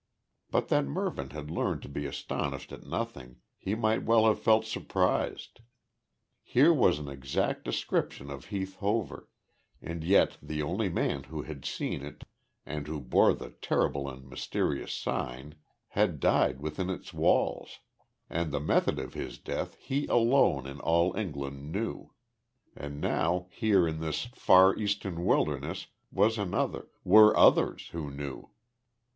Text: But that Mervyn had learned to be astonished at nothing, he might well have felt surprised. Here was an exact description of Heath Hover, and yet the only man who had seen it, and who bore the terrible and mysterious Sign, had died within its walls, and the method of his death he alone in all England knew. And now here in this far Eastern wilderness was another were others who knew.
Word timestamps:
But 0.49 0.69
that 0.69 0.85
Mervyn 0.87 1.29
had 1.29 1.51
learned 1.51 1.83
to 1.83 1.87
be 1.87 2.07
astonished 2.07 2.71
at 2.71 2.87
nothing, 2.87 3.35
he 3.55 3.75
might 3.75 4.01
well 4.01 4.25
have 4.25 4.39
felt 4.41 4.65
surprised. 4.65 5.59
Here 6.41 6.73
was 6.73 6.97
an 6.97 7.07
exact 7.07 7.63
description 7.65 8.31
of 8.31 8.45
Heath 8.45 8.77
Hover, 8.77 9.29
and 9.79 10.03
yet 10.03 10.39
the 10.41 10.63
only 10.63 10.89
man 10.89 11.25
who 11.25 11.43
had 11.43 11.65
seen 11.65 12.01
it, 12.03 12.23
and 12.65 12.87
who 12.87 12.99
bore 12.99 13.35
the 13.35 13.51
terrible 13.51 14.09
and 14.09 14.27
mysterious 14.27 14.91
Sign, 14.91 15.53
had 15.89 16.19
died 16.19 16.61
within 16.61 16.89
its 16.89 17.13
walls, 17.13 17.77
and 18.27 18.51
the 18.51 18.59
method 18.59 18.97
of 18.97 19.13
his 19.13 19.37
death 19.37 19.75
he 19.75 20.07
alone 20.07 20.65
in 20.65 20.79
all 20.79 21.15
England 21.15 21.71
knew. 21.71 22.11
And 22.75 22.99
now 22.99 23.49
here 23.51 23.87
in 23.87 23.99
this 23.99 24.25
far 24.33 24.75
Eastern 24.75 25.23
wilderness 25.23 25.85
was 26.09 26.39
another 26.39 26.87
were 27.03 27.37
others 27.37 27.89
who 27.89 28.09
knew. 28.09 28.49